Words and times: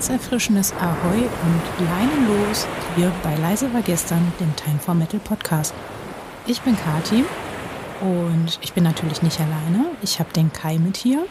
herzerfrischendes 0.00 0.72
Ahoi 0.80 1.18
und 1.18 1.86
Leinen 1.86 2.26
los 2.26 2.66
hier 2.96 3.12
bei 3.22 3.36
Leise 3.36 3.70
war 3.74 3.82
gestern, 3.82 4.32
dem 4.40 4.56
Time 4.56 4.78
for 4.78 4.94
Metal 4.94 5.20
Podcast. 5.20 5.74
Ich 6.46 6.62
bin 6.62 6.74
Kati 6.74 7.22
und 8.00 8.58
ich 8.62 8.72
bin 8.72 8.84
natürlich 8.84 9.20
nicht 9.20 9.38
alleine. 9.38 9.90
Ich 10.00 10.18
habe 10.18 10.32
den 10.32 10.50
Kai 10.54 10.78
mit 10.78 10.96
hier. 10.96 11.26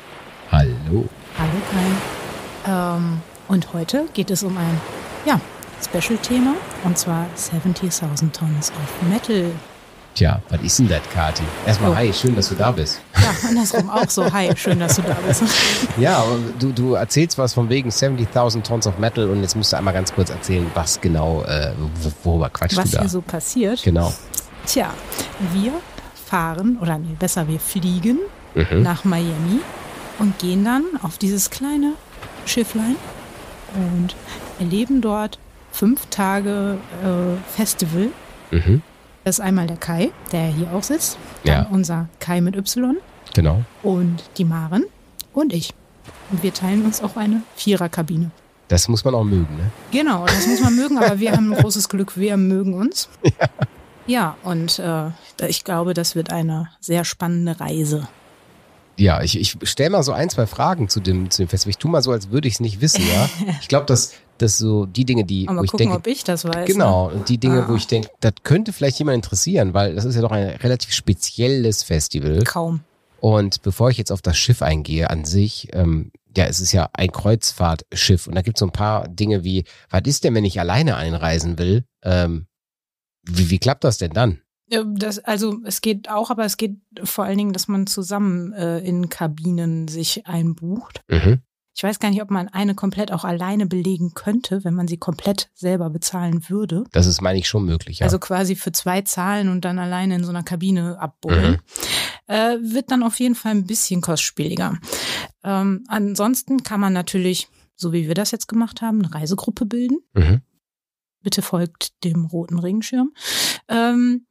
Hallo. 0.52 1.09
Hallo 1.40 1.62
Kai. 1.71 2.71
Ähm, 2.71 3.21
und 3.48 3.73
heute 3.73 4.05
geht 4.13 4.30
es 4.30 4.44
um 4.44 4.55
ein, 4.55 4.80
ja, 5.26 5.41
Special-Thema 5.84 6.54
und 6.84 6.95
zwar 6.95 7.26
70.000 7.36 8.31
Tons 8.34 8.72
of 8.72 9.09
Metal. 9.09 9.52
Tja, 10.16 10.41
was 10.50 10.62
ist 10.62 10.80
denn 10.80 10.89
das, 10.89 11.02
Kati? 11.13 11.44
Erstmal 11.66 11.91
Oh. 11.91 11.95
hi, 11.95 12.12
schön, 12.12 12.36
dass 12.36 12.49
du 12.49 12.55
da 12.55 12.72
bist. 12.72 12.99
Ja, 13.16 13.48
andersrum 13.48 13.90
auch 13.90 14.09
so. 14.09 14.30
Hi, 14.32 14.52
schön, 14.55 14.80
dass 14.80 14.95
du 14.98 15.02
da 15.04 15.16
bist. 15.26 15.44
Ja, 15.98 16.23
du, 16.59 16.72
du 16.72 16.94
erzählst 16.95 17.38
was 17.38 17.54
von 17.54 17.70
wegen 17.70 17.90
70.000 17.90 18.63
Tons 18.63 18.88
of 18.88 18.98
Metal 18.98 19.30
und 19.30 19.41
jetzt 19.41 19.55
musst 19.55 19.72
du 19.72 19.77
einmal 19.77 19.94
ganz 19.94 20.13
kurz 20.13 20.30
erzählen, 20.30 20.70
was 20.73 20.99
genau, 20.99 21.44
äh, 21.44 21.72
wo- 22.02 22.32
worüber 22.32 22.49
quatschst 22.49 22.77
Was 22.77 22.91
du 22.91 22.98
da? 22.98 23.02
hier 23.04 23.09
so 23.09 23.22
passiert. 23.22 23.82
Genau. 23.84 24.13
Tja, 24.66 24.90
wir 25.54 25.73
fahren, 26.26 26.77
oder 26.82 26.98
nee, 26.98 27.16
besser, 27.18 27.48
wir 27.48 27.60
fliegen 27.60 28.20
Mhm. 28.55 28.82
nach 28.82 29.04
Miami 29.05 29.60
und 30.18 30.38
gehen 30.40 30.66
dann 30.66 30.84
auf 31.04 31.18
dieses 31.20 31.49
kleine 31.52 31.94
Schifflein 32.46 32.96
und 33.76 34.16
erleben 34.60 35.02
dort 35.02 35.38
fünf 35.71 36.07
Tage 36.07 36.77
äh, 37.04 37.55
Festival. 37.55 38.07
Mhm. 38.52 38.82
Das 39.30 39.38
ist 39.38 39.46
einmal 39.46 39.68
der 39.68 39.78
Kai, 39.78 40.10
der 40.32 40.48
hier 40.48 40.74
auch 40.74 40.82
sitzt, 40.82 41.16
dann 41.44 41.66
Ja. 41.66 41.68
unser 41.70 42.10
Kai 42.20 42.42
mit 42.42 42.56
Y 42.56 42.98
Genau. 43.36 43.62
und 43.84 44.24
die 44.40 44.44
Maren 44.44 44.86
und 45.34 45.54
ich. 45.54 45.71
Und 46.32 46.41
wir 46.41 46.52
teilen 46.52 46.84
uns 46.84 47.04
auch 47.04 47.16
eine 47.16 47.44
Viererkabine. 47.55 48.32
Das 48.70 48.88
muss 48.88 49.05
man 49.05 49.13
auch 49.13 49.24
mögen, 49.24 49.55
ne? 49.55 49.70
Genau, 49.91 50.26
das 50.26 50.48
muss 50.48 50.62
man 50.62 50.76
mögen, 50.76 50.98
aber 50.98 51.20
wir 51.20 51.32
haben 51.34 51.54
ein 51.54 51.62
großes 51.62 51.90
Glück, 51.90 52.18
wir 52.18 52.38
mögen 52.38 52.74
uns. 52.74 53.08
Ja, 54.08 54.36
und 54.41 54.80
äh, 54.80 55.12
ich 55.48 55.64
glaube, 55.64 55.93
das 55.93 56.16
wird 56.16 56.32
eine 56.32 56.70
sehr 56.80 57.05
spannende 57.05 57.60
Reise. 57.60 58.08
Ja, 58.98 59.21
ich, 59.21 59.40
ich 59.40 59.55
stelle 59.70 59.91
mal 59.91 60.02
so 60.02 60.12
ein, 60.12 60.32
zwei 60.32 60.48
Fragen 60.48 60.90
zu 60.90 61.02
dem, 61.02 61.30
zu 61.30 61.43
dem 61.43 61.49
Festival. 61.49 61.70
Ich 61.70 61.77
tu 61.77 61.88
mal 61.88 62.02
so, 62.02 62.12
als 62.12 62.32
würde 62.32 62.48
ich 62.48 62.55
es 62.55 62.60
nicht 62.62 62.82
wissen, 62.82 63.04
ja. 63.08 63.30
Ich 63.62 63.68
glaube, 63.68 63.86
dass, 63.86 64.14
dass 64.41 64.57
so 64.57 64.85
die 64.85 65.06
Dinge, 65.06 65.25
die, 65.25 65.47
Aber 65.47 65.59
wo 65.59 65.63
ich 65.63 65.72
gucken, 65.72 65.85
denke, 65.88 66.00
ob 66.00 66.07
ich 66.07 66.23
das 66.23 66.45
weiß. 66.45 66.68
Genau, 66.68 67.09
und 67.09 67.29
die 67.29 67.38
Dinge, 67.38 67.63
Ah. 67.63 67.69
wo 67.69 67.75
ich 67.75 67.88
denke, 67.88 68.09
das 68.19 68.34
könnte 68.44 68.73
vielleicht 68.73 69.00
jemand 69.00 69.16
interessieren, 69.16 69.73
weil 69.73 69.96
das 69.96 70.06
ist 70.06 70.16
ja 70.16 70.22
doch 70.22 70.31
ein 70.31 70.50
relativ 70.57 70.94
spezielles 70.94 71.84
Festival. 71.84 72.38
Ne? 72.38 72.44
Kaum. 72.44 72.81
Und 73.19 73.62
bevor 73.62 73.90
ich 73.90 73.97
jetzt 73.97 74.12
auf 74.12 74.22
das 74.22 74.38
Schiff 74.38 74.62
eingehe 74.62 75.09
an 75.09 75.25
sich, 75.25 75.68
ähm, 75.73 76.12
ja, 76.38 76.46
es 76.46 76.59
ist 76.59 76.72
ja 76.72 76.90
ein 76.94 77.12
Kreuzfahrtschiff 77.12 78.28
und 78.28 78.35
da 78.35 78.41
gibt 78.41 78.57
es 78.57 78.59
so 78.59 78.66
ein 78.66 78.72
paar 78.72 79.07
Dinge 79.07 79.44
wie, 79.44 79.66
was 79.90 80.01
ist 80.06 80.23
denn, 80.23 80.35
wenn 80.35 80.46
ich 80.46 80.59
alleine 80.59 80.96
einreisen 80.96 81.57
will? 81.59 81.84
Ähm, 82.03 82.47
wie, 83.24 83.50
wie 83.50 83.59
klappt 83.59 83.84
das 83.84 83.97
denn 83.97 84.12
dann? 84.12 84.40
Das, 84.69 85.18
also 85.19 85.57
es 85.66 85.81
geht 85.81 86.09
auch, 86.12 86.29
aber 86.29 86.46
es 86.46 86.56
geht 86.56 86.78
vor 87.03 87.25
allen 87.25 87.40
Dingen, 87.40 87.53
dass 87.53 87.68
man 87.68 87.88
zusammen 87.88 88.53
äh, 88.53 88.78
in 88.79 89.09
Kabinen 89.09 89.88
sich 89.88 90.28
einbucht. 90.28 91.01
Mhm. 91.09 91.40
Ich 91.80 91.84
weiß 91.84 92.00
gar 92.00 92.09
nicht, 92.09 92.22
ob 92.22 92.30
man 92.30 92.50
eine 92.50 92.75
komplett 92.75 93.09
auch 93.13 93.24
alleine 93.24 93.66
belegen 93.66 94.13
könnte, 94.13 94.66
wenn 94.66 94.74
man 94.74 94.90
sie 94.90 94.97
komplett 94.97 95.50
selber 95.53 95.90
bezahlen 95.90 96.50
würde. 96.50 96.84
Das 96.91 97.06
ist, 97.06 97.22
meine 97.22 97.40
ich, 97.40 97.47
schon 97.47 97.63
möglich. 97.63 98.00
Ja. 98.00 98.03
Also 98.03 98.19
quasi 98.19 98.58
für 98.58 98.74
zwei 98.74 99.02
zahlen 99.03 99.47
und 99.47 99.63
dann 99.63 99.80
alleine 99.80 100.16
in 100.16 100.25
so 100.25 100.30
einer 100.30 100.44
Kabine 100.44 101.00
abbuddeln. 101.00 101.53
Mhm. 101.53 101.59
Äh, 102.28 102.58
wird 102.74 102.91
dann 102.91 103.02
auf 103.02 103.18
jeden 103.22 103.34
Fall 103.34 103.52
ein 103.53 103.66
bisschen 103.66 104.02
kostspieliger. 104.02 104.78
Ähm, 105.41 105.86
ansonsten 105.88 106.63
kann 106.63 106.81
man 106.81 106.91
natürlich, 106.91 107.48
so 107.78 107.94
wie 107.94 108.09
wir 108.09 108.14
das 108.14 108.32
jetzt 108.32 108.50
gemacht 108.50 108.82
haben, 108.82 109.00
eine 109.00 109.16
Reisegruppe 109.16 109.66
bilden. 109.66 110.00
mhm. 110.14 110.42
Bitte 111.22 111.42
folgt 111.42 112.03
dem 112.03 112.26
roten 112.26 112.59
Regenschirm. 112.59 113.14
Ähm, 113.70 114.26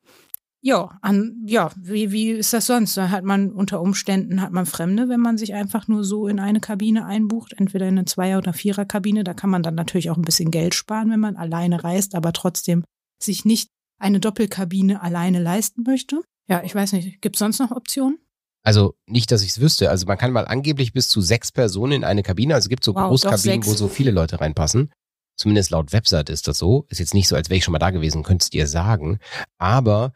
ja, 0.61 0.99
an, 1.03 1.45
ja, 1.47 1.71
wie, 1.77 2.11
wie 2.11 2.31
ist 2.31 2.53
das 2.53 2.67
sonst? 2.67 2.97
Da 2.97 3.11
hat 3.11 3.25
man 3.25 3.53
unter 3.53 3.81
Umständen 3.81 4.41
hat 4.43 4.53
man 4.53 4.67
Fremde, 4.67 5.09
wenn 5.09 5.21
man 5.21 5.39
sich 5.39 5.55
einfach 5.55 5.87
nur 5.87 6.03
so 6.03 6.27
in 6.27 6.41
eine 6.41 6.61
Kabine 6.61 7.07
einbucht, 7.07 7.55
entweder 7.57 7.87
in 7.87 7.97
eine 7.97 8.07
Zweier- 8.07 8.39
oder 8.39 8.53
Viererkabine. 8.53 9.23
Da 9.23 9.35
kann 9.35 9.51
man 9.51 9.63
dann 9.63 9.77
natürlich 9.77 10.11
auch 10.11 10.17
ein 10.17 10.23
bisschen 10.23 10.51
Geld 10.51 10.75
sparen, 10.75 11.11
wenn 11.11 11.21
man 11.21 11.37
alleine 11.37 11.85
reist, 11.85 12.15
aber 12.15 12.33
trotzdem 12.33 12.85
sich 13.23 13.45
nicht 13.45 13.71
eine 14.01 14.21
Doppelkabine 14.21 15.01
alleine 15.01 15.41
leisten 15.41 15.83
möchte. 15.87 16.23
Ja, 16.49 16.63
ich 16.65 16.75
weiß 16.75 16.93
nicht, 16.93 17.21
gibt 17.21 17.37
es 17.37 17.41
sonst 17.41 17.61
noch 17.61 17.71
Optionen? 17.71 18.19
Also 18.65 18.95
nicht, 19.07 19.31
dass 19.31 19.43
ich 19.43 19.51
es 19.51 19.61
wüsste. 19.61 19.91
Also 19.91 20.07
man 20.07 20.19
kann 20.19 20.33
mal 20.33 20.47
angeblich 20.47 20.93
bis 20.93 21.09
zu 21.09 21.21
sechs 21.21 21.53
Personen 21.53 21.93
in 21.93 22.05
eine 22.05 22.23
Kabine. 22.23 22.55
Also 22.55 22.67
es 22.67 22.69
gibt 22.69 22.85
so 22.85 22.95
Wow, 22.95 23.09
Großkabinen, 23.09 23.65
wo 23.65 23.75
so 23.75 23.89
viele 23.89 24.11
Leute 24.11 24.41
reinpassen. 24.41 24.91
Zumindest 25.39 25.71
laut 25.71 25.93
Website 25.93 26.31
ist 26.31 26.49
das 26.49 26.59
so. 26.59 26.85
Ist 26.89 26.99
jetzt 26.99 27.15
nicht 27.15 27.29
so, 27.29 27.37
als 27.37 27.49
wäre 27.49 27.59
ich 27.59 27.65
schon 27.65 27.73
mal 27.73 27.79
da 27.79 27.91
gewesen, 27.91 28.25
könntest 28.25 28.53
dir 28.53 28.67
sagen. 28.67 29.21
Aber 29.57 30.13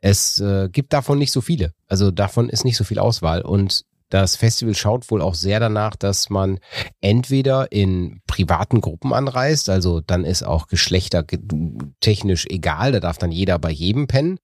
es 0.00 0.38
äh, 0.40 0.68
gibt 0.70 0.92
davon 0.92 1.18
nicht 1.18 1.32
so 1.32 1.40
viele. 1.40 1.72
Also 1.86 2.10
davon 2.10 2.50
ist 2.50 2.66
nicht 2.66 2.76
so 2.76 2.84
viel 2.84 2.98
Auswahl. 2.98 3.40
Und 3.40 3.86
das 4.10 4.36
Festival 4.36 4.74
schaut 4.74 5.10
wohl 5.10 5.22
auch 5.22 5.34
sehr 5.34 5.58
danach, 5.58 5.96
dass 5.96 6.28
man 6.28 6.60
entweder 7.00 7.72
in 7.72 8.20
privaten 8.26 8.80
Gruppen 8.80 9.12
anreist, 9.12 9.68
also 9.68 10.00
dann 10.00 10.24
ist 10.24 10.42
auch 10.42 10.66
geschlechtertechnisch 10.66 12.46
egal, 12.48 12.92
da 12.92 13.00
darf 13.00 13.18
dann 13.18 13.32
jeder 13.32 13.58
bei 13.58 13.70
jedem 13.70 14.06
pennen. 14.06 14.38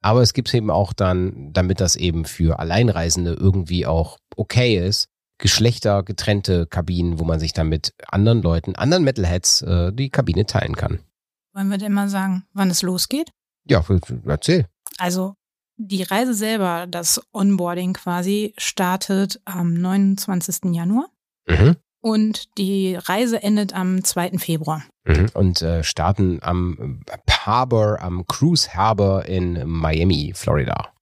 Aber 0.00 0.22
es 0.22 0.32
gibt 0.32 0.52
eben 0.54 0.70
auch 0.70 0.92
dann, 0.92 1.52
damit 1.52 1.80
das 1.80 1.96
eben 1.96 2.24
für 2.24 2.60
Alleinreisende 2.60 3.32
irgendwie 3.32 3.86
auch 3.86 4.18
okay 4.36 4.76
ist, 4.76 5.08
geschlechtergetrennte 5.38 6.66
Kabinen, 6.66 7.18
wo 7.18 7.24
man 7.24 7.40
sich 7.40 7.52
dann 7.52 7.68
mit 7.68 7.94
anderen 8.06 8.42
Leuten, 8.42 8.74
anderen 8.76 9.04
Metalheads 9.04 9.62
äh, 9.62 9.92
die 9.92 10.10
Kabine 10.10 10.46
teilen 10.46 10.76
kann. 10.76 11.00
Wollen 11.54 11.70
wir 11.70 11.78
denn 11.78 11.92
mal 11.92 12.08
sagen, 12.08 12.44
wann 12.52 12.70
es 12.70 12.82
losgeht? 12.82 13.30
Ja, 13.64 13.84
erzähl. 14.26 14.66
Also 14.98 15.34
die 15.76 16.02
Reise 16.02 16.34
selber, 16.34 16.86
das 16.88 17.20
Onboarding 17.32 17.92
quasi, 17.94 18.52
startet 18.58 19.40
am 19.44 19.74
29. 19.74 20.74
Januar 20.74 21.06
Mhm. 21.48 21.76
und 22.00 22.58
die 22.58 22.94
Reise 22.96 23.42
endet 23.42 23.72
am 23.72 24.04
2. 24.04 24.38
Februar. 24.38 24.82
Mhm. 25.04 25.30
Und 25.34 25.62
äh, 25.62 25.82
starten 25.84 26.40
am 26.42 27.00
Harbor, 27.30 28.00
am 28.02 28.26
Cruise 28.26 28.74
Harbor 28.74 29.24
in 29.24 29.66
Miami, 29.66 30.32
Florida. 30.34 30.92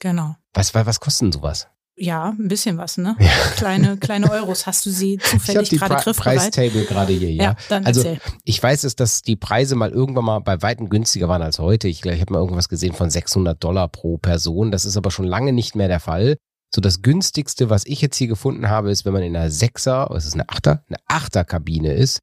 Genau. 0.00 0.36
Was, 0.54 0.74
was, 0.74 0.86
was 0.86 1.00
kostet 1.00 1.22
denn 1.26 1.32
sowas? 1.32 1.68
Ja, 1.96 2.30
ein 2.30 2.48
bisschen 2.48 2.76
was, 2.76 2.96
ne? 2.96 3.16
Ja. 3.20 3.30
Kleine, 3.56 3.96
kleine 3.96 4.30
Euros. 4.30 4.66
Hast 4.66 4.84
du 4.84 4.90
sie 4.90 5.14
Ich 5.22 5.24
habe 5.24 5.38
zufällig 5.38 5.68
die 5.68 5.78
gerade 5.78 5.94
griffbereit? 5.96 6.38
Preistable 6.38 6.84
gerade 6.84 7.12
hier, 7.12 7.32
ja. 7.32 7.56
dann 7.68 7.86
Also, 7.86 8.00
erzähl. 8.00 8.20
Ich 8.44 8.60
weiß 8.60 8.84
es, 8.84 8.96
dass 8.96 9.22
die 9.22 9.36
Preise 9.36 9.76
mal 9.76 9.90
irgendwann 9.90 10.24
mal 10.24 10.40
bei 10.40 10.60
Weitem 10.60 10.88
günstiger 10.88 11.28
waren 11.28 11.42
als 11.42 11.58
heute. 11.58 11.86
Ich, 11.86 12.04
ich 12.04 12.20
habe 12.20 12.32
mal 12.32 12.40
irgendwas 12.40 12.68
gesehen 12.68 12.94
von 12.94 13.10
600 13.10 13.62
Dollar 13.62 13.88
pro 13.88 14.18
Person. 14.18 14.72
Das 14.72 14.84
ist 14.84 14.96
aber 14.96 15.10
schon 15.10 15.26
lange 15.26 15.52
nicht 15.52 15.76
mehr 15.76 15.88
der 15.88 16.00
Fall. 16.00 16.36
So 16.74 16.80
das 16.80 17.02
günstigste, 17.02 17.70
was 17.70 17.86
ich 17.86 18.00
jetzt 18.00 18.16
hier 18.16 18.26
gefunden 18.26 18.68
habe, 18.68 18.90
ist, 18.90 19.04
wenn 19.04 19.12
man 19.12 19.22
in 19.22 19.36
einer 19.36 19.50
Sechser, 19.50 20.08
was 20.10 20.26
ist 20.26 20.34
eine 20.34 20.48
Achter? 20.48 20.82
Eine 20.88 20.98
Achterkabine 21.06 21.92
ist. 21.92 22.18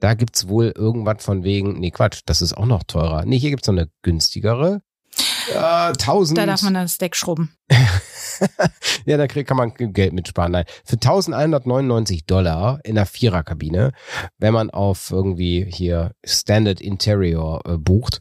Da 0.00 0.12
gibt's 0.12 0.48
wohl 0.48 0.74
irgendwas 0.76 1.24
von 1.24 1.44
wegen, 1.44 1.80
nee 1.80 1.90
Quatsch, 1.90 2.20
das 2.26 2.42
ist 2.42 2.52
auch 2.52 2.66
noch 2.66 2.82
teurer. 2.82 3.24
Nee, 3.24 3.38
hier 3.38 3.48
gibt's 3.48 3.66
noch 3.66 3.74
eine 3.74 3.88
günstigere. 4.02 4.82
Ja, 5.54 5.88
1000. 5.88 6.36
Da 6.36 6.44
darf 6.44 6.62
man 6.62 6.74
das 6.74 6.98
Deck 6.98 7.16
schrubben. 7.16 7.56
ja, 9.06 9.16
da 9.16 9.26
kann 9.26 9.56
man 9.56 9.74
Geld 9.74 10.12
mitsparen. 10.12 10.52
Nein, 10.52 10.64
für 10.84 10.96
1199 10.96 12.26
Dollar 12.26 12.80
in 12.84 12.94
der 12.94 13.06
Viererkabine, 13.06 13.92
wenn 14.38 14.54
man 14.54 14.70
auf 14.70 15.10
irgendwie 15.10 15.66
hier 15.68 16.12
Standard 16.24 16.80
Interior 16.80 17.62
äh, 17.66 17.76
bucht, 17.76 18.20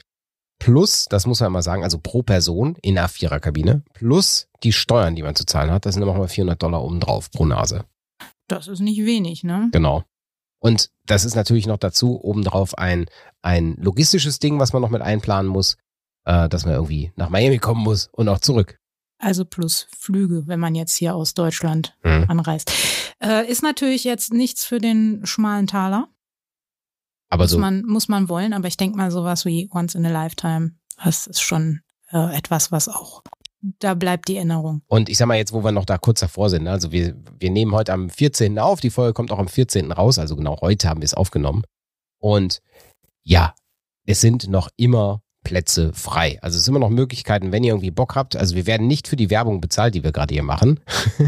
plus, 0.60 1.08
das 1.10 1.26
muss 1.26 1.42
man 1.42 1.52
mal 1.52 1.62
sagen, 1.62 1.84
also 1.84 2.00
pro 2.00 2.24
Person 2.24 2.78
in 2.82 2.96
der 2.96 3.10
Viererkabine, 3.10 3.84
plus 3.94 4.48
die 4.64 4.72
Steuern, 4.72 5.16
die 5.16 5.24
man 5.24 5.36
zu 5.36 5.46
zahlen 5.46 5.72
hat, 5.72 5.86
das 5.86 5.96
sind 5.96 6.06
nochmal 6.06 6.28
400 6.28 6.62
Dollar 6.62 6.84
obendrauf 6.84 7.30
pro 7.32 7.46
Nase. 7.46 7.86
Das 8.48 8.68
ist 8.68 8.80
nicht 8.80 9.06
wenig, 9.06 9.44
ne? 9.44 9.70
Genau. 9.72 10.04
Und 10.60 10.90
das 11.06 11.26
ist 11.26 11.36
natürlich 11.36 11.68
noch 11.68 11.78
dazu 11.78 12.24
obendrauf 12.24 12.78
ein, 12.78 13.08
ein 13.42 13.76
logistisches 13.76 14.40
Ding, 14.40 14.60
was 14.60 14.72
man 14.72 14.82
noch 14.82 14.90
mit 14.90 15.02
einplanen 15.02 15.52
muss, 15.52 15.76
äh, 16.26 16.48
dass 16.48 16.66
man 16.66 16.76
irgendwie 16.76 17.12
nach 17.18 17.30
Miami 17.30 17.58
kommen 17.58 17.84
muss 17.84 18.08
und 18.14 18.30
auch 18.30 18.40
zurück. 18.40 18.80
Also 19.24 19.46
plus 19.46 19.88
Flüge, 19.98 20.48
wenn 20.48 20.60
man 20.60 20.76
jetzt 20.76 20.96
hier 20.96 21.16
aus 21.16 21.34
Deutschland 21.34 21.96
Mhm. 22.04 22.26
anreist. 22.28 22.72
Äh, 23.22 23.50
ist 23.50 23.64
natürlich 23.64 24.04
jetzt 24.04 24.34
nichts 24.34 24.66
für 24.66 24.80
den 24.80 25.26
schmalen 25.26 25.68
Taler. 25.68 26.10
Aber 27.30 27.46
muss, 27.46 27.52
so, 27.52 27.58
man, 27.58 27.84
muss 27.86 28.10
man 28.10 28.28
wollen, 28.30 28.54
aber 28.54 28.68
ich 28.68 28.78
denke 28.78 28.98
mal 28.98 29.12
sowas 29.12 29.46
wie 29.46 29.70
Once 29.74 29.96
in 29.96 30.06
a 30.06 30.10
Lifetime, 30.10 30.72
das 31.04 31.26
ist 31.26 31.42
schon 31.42 31.80
äh, 32.12 32.36
etwas, 32.38 32.72
was 32.72 32.88
auch, 32.90 33.24
da 33.80 33.94
bleibt 33.96 34.28
die 34.28 34.36
Erinnerung. 34.36 34.82
Und 34.88 35.10
ich 35.10 35.18
sag 35.18 35.28
mal 35.28 35.36
jetzt, 35.38 35.54
wo 35.54 35.64
wir 35.64 35.72
noch 35.72 35.86
da 35.86 35.98
kurz 35.98 36.20
davor 36.20 36.50
sind, 36.50 36.64
ne, 36.64 36.72
also 36.72 36.92
wir, 36.92 37.16
wir 37.40 37.50
nehmen 37.50 37.72
heute 37.72 37.94
am 37.94 38.10
14. 38.10 38.60
auf, 38.60 38.82
die 38.82 38.92
Folge 38.92 39.14
kommt 39.14 39.32
auch 39.32 39.40
am 39.40 39.48
14. 39.48 39.92
raus, 39.92 40.20
also 40.20 40.36
genau 40.36 40.60
heute 40.62 40.88
haben 40.90 41.02
wir 41.02 41.06
es 41.06 41.14
aufgenommen. 41.16 41.64
Und 42.20 42.62
ja, 43.24 43.56
es 44.06 44.22
sind 44.22 44.48
noch 44.50 44.70
immer 44.76 45.22
Plätze 45.44 45.94
frei. 45.94 46.40
Also 46.42 46.58
es 46.58 46.66
sind 46.66 46.74
immer 46.74 46.86
noch 46.86 46.90
Möglichkeiten, 46.90 47.52
wenn 47.52 47.64
ihr 47.64 47.74
irgendwie 47.74 47.92
Bock 47.92 48.16
habt. 48.16 48.36
Also 48.36 48.56
wir 48.56 48.66
werden 48.66 48.88
nicht 48.88 49.08
für 49.08 49.16
die 49.16 49.30
Werbung 49.30 49.62
bezahlt, 49.62 49.96
die 49.96 50.04
wir 50.04 50.12
gerade 50.12 50.34
hier 50.34 50.44
machen. 50.44 50.80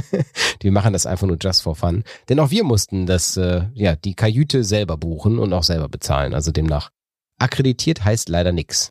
wir 0.60 0.72
machen 0.72 0.94
das 0.94 1.06
einfach 1.06 1.28
nur 1.28 1.38
just 1.40 1.62
for 1.62 1.76
fun. 1.76 2.04
Denn 2.30 2.40
auch 2.40 2.52
wir 2.52 2.64
mussten 2.64 3.06
das, 3.06 3.38
äh, 3.38 3.66
ja, 3.74 3.96
die 3.96 4.16
Kajüte 4.16 4.64
selber 4.64 4.98
buchen 4.98 5.40
und 5.40 5.54
auch 5.54 5.64
selber 5.64 5.90
bezahlen. 5.90 6.34
Also 6.34 6.52
demnach 6.52 6.90
akkreditiert 7.38 8.04
heißt 8.04 8.30
leider 8.30 8.52
nix. 8.52 8.90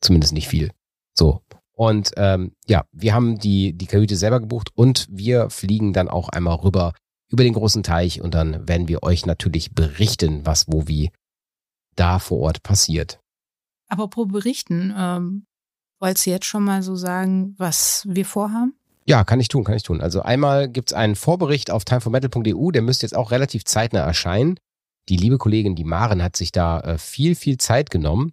Zumindest 0.00 0.32
nicht 0.32 0.48
viel. 0.48 0.70
So. 1.14 1.42
Und 1.72 2.12
ähm, 2.16 2.52
ja, 2.66 2.84
wir 2.92 3.14
haben 3.14 3.38
die, 3.38 3.72
die 3.74 3.86
Kajüte 3.86 4.16
selber 4.16 4.40
gebucht 4.40 4.70
und 4.74 5.06
wir 5.10 5.50
fliegen 5.50 5.92
dann 5.92 6.08
auch 6.08 6.30
einmal 6.30 6.56
rüber 6.56 6.94
über 7.28 7.42
den 7.42 7.54
großen 7.54 7.82
Teich 7.82 8.20
und 8.20 8.34
dann 8.34 8.68
werden 8.68 8.88
wir 8.88 9.02
euch 9.02 9.26
natürlich 9.26 9.74
berichten, 9.74 10.46
was 10.46 10.66
wo 10.68 10.86
wie 10.88 11.10
da 11.96 12.18
vor 12.18 12.38
Ort 12.40 12.62
passiert. 12.62 13.20
Aber 13.88 14.08
pro 14.08 14.26
berichten, 14.26 14.94
ähm, 14.96 15.46
wolltest 16.00 16.26
du 16.26 16.30
jetzt 16.30 16.46
schon 16.46 16.64
mal 16.64 16.82
so 16.82 16.96
sagen, 16.96 17.54
was 17.58 18.04
wir 18.08 18.24
vorhaben? 18.24 18.74
Ja, 19.08 19.22
kann 19.22 19.38
ich 19.38 19.48
tun, 19.48 19.62
kann 19.62 19.76
ich 19.76 19.84
tun. 19.84 20.00
Also 20.00 20.22
einmal 20.22 20.68
gibt's 20.68 20.92
einen 20.92 21.14
Vorbericht 21.14 21.70
auf 21.70 21.84
timeformetal.eu, 21.84 22.70
der 22.72 22.82
müsste 22.82 23.06
jetzt 23.06 23.14
auch 23.14 23.30
relativ 23.30 23.64
zeitnah 23.64 24.00
erscheinen. 24.00 24.58
Die 25.08 25.16
liebe 25.16 25.38
Kollegin, 25.38 25.76
die 25.76 25.84
Maren, 25.84 26.22
hat 26.22 26.36
sich 26.36 26.50
da 26.50 26.80
äh, 26.80 26.98
viel, 26.98 27.36
viel 27.36 27.58
Zeit 27.58 27.90
genommen 27.90 28.32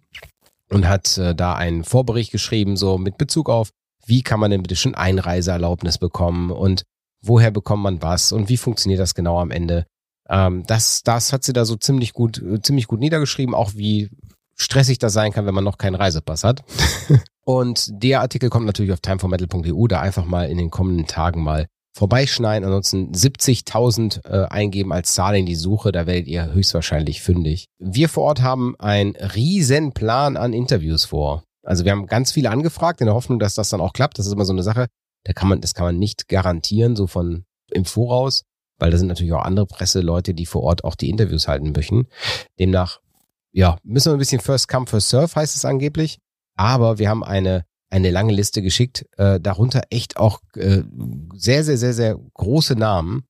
und 0.70 0.88
hat 0.88 1.16
äh, 1.18 1.34
da 1.34 1.54
einen 1.54 1.84
Vorbericht 1.84 2.32
geschrieben, 2.32 2.76
so 2.76 2.98
mit 2.98 3.16
Bezug 3.18 3.48
auf, 3.48 3.70
wie 4.04 4.22
kann 4.22 4.40
man 4.40 4.50
denn 4.50 4.62
bitte 4.62 4.74
schon 4.74 4.96
Einreiseerlaubnis 4.96 5.98
bekommen 5.98 6.50
und 6.50 6.82
woher 7.22 7.52
bekommt 7.52 7.84
man 7.84 8.02
was 8.02 8.32
und 8.32 8.48
wie 8.48 8.56
funktioniert 8.56 9.00
das 9.00 9.14
genau 9.14 9.40
am 9.40 9.52
Ende. 9.52 9.86
Ähm, 10.28 10.64
das, 10.66 11.02
das 11.04 11.32
hat 11.32 11.44
sie 11.44 11.52
da 11.52 11.64
so 11.64 11.76
ziemlich 11.76 12.12
gut, 12.12 12.42
äh, 12.42 12.60
ziemlich 12.60 12.88
gut 12.88 12.98
niedergeschrieben, 12.98 13.54
auch 13.54 13.74
wie 13.74 14.10
stressig 14.56 14.98
das 14.98 15.12
sein 15.12 15.32
kann, 15.32 15.46
wenn 15.46 15.54
man 15.54 15.64
noch 15.64 15.78
keinen 15.78 15.94
Reisepass 15.94 16.44
hat. 16.44 16.64
und 17.44 17.88
der 17.90 18.20
Artikel 18.20 18.50
kommt 18.50 18.66
natürlich 18.66 18.92
auf 18.92 19.00
timeformetal.eu, 19.00 19.86
da 19.86 20.00
einfach 20.00 20.24
mal 20.24 20.48
in 20.48 20.58
den 20.58 20.70
kommenden 20.70 21.06
Tagen 21.06 21.42
mal 21.42 21.66
vorbeischneiden. 21.94 22.64
Ansonsten 22.64 23.12
70.000 23.12 24.26
äh, 24.26 24.46
eingeben 24.48 24.92
als 24.92 25.14
Zahl 25.14 25.36
in 25.36 25.46
die 25.46 25.54
Suche, 25.54 25.92
da 25.92 26.06
werdet 26.06 26.26
ihr 26.26 26.52
höchstwahrscheinlich 26.52 27.22
fündig. 27.22 27.66
Wir 27.78 28.08
vor 28.08 28.24
Ort 28.24 28.42
haben 28.42 28.74
einen 28.78 29.16
riesen 29.16 29.92
Plan 29.92 30.36
an 30.36 30.52
Interviews 30.52 31.04
vor. 31.04 31.44
Also 31.62 31.84
wir 31.84 31.92
haben 31.92 32.06
ganz 32.06 32.32
viele 32.32 32.50
angefragt 32.50 33.00
in 33.00 33.06
der 33.06 33.14
Hoffnung, 33.14 33.38
dass 33.38 33.54
das 33.54 33.70
dann 33.70 33.80
auch 33.80 33.92
klappt. 33.92 34.18
Das 34.18 34.26
ist 34.26 34.32
immer 34.32 34.44
so 34.44 34.52
eine 34.52 34.62
Sache, 34.62 34.88
da 35.24 35.32
kann 35.32 35.48
man, 35.48 35.60
das 35.60 35.74
kann 35.74 35.86
man 35.86 35.98
nicht 35.98 36.28
garantieren, 36.28 36.96
so 36.96 37.06
von 37.06 37.44
im 37.70 37.84
Voraus, 37.84 38.42
weil 38.78 38.90
da 38.90 38.98
sind 38.98 39.08
natürlich 39.08 39.32
auch 39.32 39.42
andere 39.42 39.66
Presseleute, 39.66 40.34
die 40.34 40.46
vor 40.46 40.62
Ort 40.62 40.84
auch 40.84 40.94
die 40.94 41.08
Interviews 41.08 41.48
halten 41.48 41.72
möchten. 41.72 42.08
Demnach 42.58 43.00
ja, 43.54 43.78
müssen 43.84 44.10
wir 44.10 44.16
ein 44.16 44.18
bisschen 44.18 44.40
First 44.40 44.68
Come, 44.68 44.86
First 44.86 45.10
Serve 45.10 45.34
heißt 45.34 45.56
es 45.56 45.64
angeblich. 45.64 46.18
Aber 46.56 46.98
wir 46.98 47.08
haben 47.08 47.24
eine, 47.24 47.64
eine 47.88 48.10
lange 48.10 48.32
Liste 48.32 48.62
geschickt, 48.62 49.06
äh, 49.16 49.40
darunter 49.40 49.82
echt 49.90 50.16
auch 50.16 50.40
äh, 50.54 50.82
sehr, 51.34 51.64
sehr, 51.64 51.78
sehr, 51.78 51.94
sehr 51.94 52.18
große 52.34 52.74
Namen. 52.74 53.24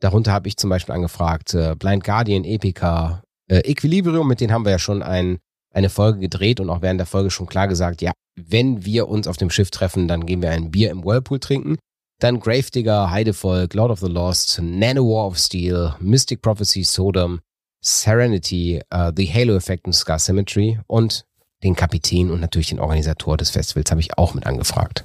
Darunter 0.00 0.32
habe 0.32 0.48
ich 0.48 0.56
zum 0.56 0.70
Beispiel 0.70 0.94
angefragt, 0.94 1.54
äh, 1.54 1.74
Blind 1.78 2.04
Guardian, 2.04 2.44
Epica, 2.44 3.22
äh, 3.48 3.58
Equilibrium, 3.60 4.28
mit 4.28 4.40
denen 4.40 4.52
haben 4.52 4.64
wir 4.64 4.72
ja 4.72 4.78
schon 4.78 5.02
ein, 5.02 5.38
eine 5.72 5.90
Folge 5.90 6.20
gedreht 6.20 6.60
und 6.60 6.70
auch 6.70 6.82
während 6.82 7.00
der 7.00 7.06
Folge 7.06 7.30
schon 7.30 7.46
klar 7.46 7.68
gesagt, 7.68 8.02
ja, 8.02 8.12
wenn 8.36 8.84
wir 8.84 9.08
uns 9.08 9.26
auf 9.26 9.36
dem 9.36 9.50
Schiff 9.50 9.70
treffen, 9.70 10.08
dann 10.08 10.26
gehen 10.26 10.42
wir 10.42 10.50
ein 10.50 10.70
Bier 10.70 10.90
im 10.90 11.04
Whirlpool 11.04 11.40
trinken. 11.40 11.78
Dann 12.18 12.40
Gravedigger, 12.40 13.10
Heidevolk, 13.10 13.72
Lord 13.74 13.90
of 13.90 14.00
the 14.00 14.06
Lost, 14.06 14.60
Nanowar 14.62 15.26
of 15.26 15.38
Steel, 15.38 15.94
Mystic 16.00 16.42
Prophecy, 16.42 16.84
Sodom, 16.84 17.40
Serenity, 17.80 18.80
uh, 18.92 19.10
The 19.14 19.26
Halo 19.32 19.56
Effect 19.56 19.86
und 19.86 19.92
Scar 19.92 20.18
Symmetry 20.18 20.80
und 20.86 21.24
den 21.62 21.74
Kapitän 21.74 22.30
und 22.30 22.40
natürlich 22.40 22.68
den 22.68 22.80
Organisator 22.80 23.36
des 23.36 23.50
Festivals 23.50 23.90
habe 23.90 24.00
ich 24.00 24.16
auch 24.18 24.34
mit 24.34 24.46
angefragt. 24.46 25.04